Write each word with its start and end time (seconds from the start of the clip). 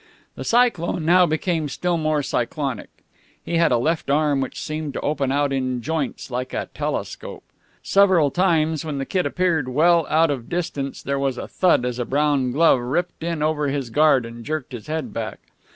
The 0.33 0.43
Cyclone 0.43 1.05
now 1.05 1.27
became 1.27 1.69
still 1.69 1.95
more 1.95 2.23
cyclonic. 2.23 2.89
He 3.45 3.57
had 3.57 3.71
a 3.71 3.77
left 3.77 4.09
arm 4.09 4.41
which 4.41 4.59
seemed 4.59 4.93
to 4.93 5.01
open 5.01 5.31
out 5.31 5.53
in 5.53 5.79
joints 5.83 6.31
like 6.31 6.55
a 6.55 6.69
telescope. 6.73 7.43
Several 7.83 8.31
times 8.31 8.83
when 8.83 8.97
the 8.97 9.05
Kid 9.05 9.27
appeared 9.27 9.69
well 9.69 10.07
out 10.09 10.31
of 10.31 10.49
distance 10.49 11.03
there 11.03 11.19
was 11.19 11.37
a 11.37 11.47
thud 11.47 11.85
as 11.85 11.99
a 11.99 12.05
brown 12.05 12.51
glove 12.51 12.79
ripped 12.79 13.21
in 13.23 13.43
over 13.43 13.67
his 13.67 13.91
guard 13.91 14.25
and 14.25 14.43
jerked 14.43 14.71
his 14.71 14.87
head 14.87 15.13
back. 15.13 15.37